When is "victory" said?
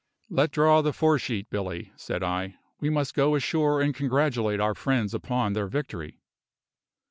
5.67-6.19